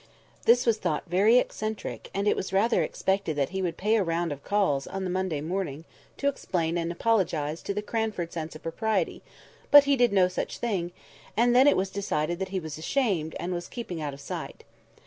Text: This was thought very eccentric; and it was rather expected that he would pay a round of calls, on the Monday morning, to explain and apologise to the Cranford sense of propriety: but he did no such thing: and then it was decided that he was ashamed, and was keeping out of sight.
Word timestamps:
This 0.47 0.65
was 0.65 0.79
thought 0.79 1.03
very 1.05 1.37
eccentric; 1.37 2.09
and 2.11 2.27
it 2.27 2.35
was 2.35 2.51
rather 2.51 2.81
expected 2.81 3.35
that 3.35 3.49
he 3.49 3.61
would 3.61 3.77
pay 3.77 3.97
a 3.97 4.03
round 4.03 4.31
of 4.31 4.43
calls, 4.43 4.87
on 4.87 5.03
the 5.03 5.11
Monday 5.11 5.41
morning, 5.41 5.85
to 6.17 6.27
explain 6.27 6.75
and 6.75 6.91
apologise 6.91 7.61
to 7.61 7.71
the 7.71 7.83
Cranford 7.83 8.33
sense 8.33 8.55
of 8.55 8.63
propriety: 8.63 9.21
but 9.69 9.83
he 9.83 9.95
did 9.95 10.11
no 10.11 10.27
such 10.27 10.57
thing: 10.57 10.91
and 11.37 11.55
then 11.55 11.67
it 11.67 11.77
was 11.77 11.91
decided 11.91 12.39
that 12.39 12.49
he 12.49 12.59
was 12.59 12.79
ashamed, 12.79 13.35
and 13.39 13.53
was 13.53 13.67
keeping 13.67 14.01
out 14.01 14.15
of 14.15 14.19
sight. 14.19 14.63